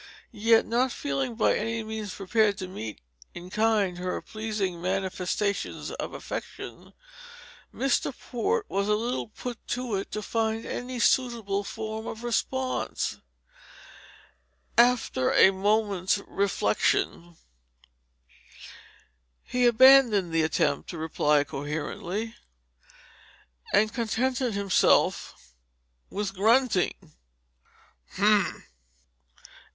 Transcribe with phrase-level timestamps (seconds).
[0.33, 3.01] Yet not feeling by any means prepared to meet
[3.35, 6.93] in kind her pleasing manifestation of affection,
[7.71, 8.11] Mr.
[8.31, 13.19] Port was a little put to it to find any suitable form of response.
[14.75, 17.37] After a moment's reflection
[19.43, 22.35] he abandoned the attempt to reply coherently,
[23.71, 25.53] and contented himself
[26.09, 27.11] with grunting.